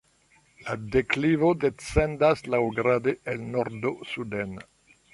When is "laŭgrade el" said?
2.57-3.49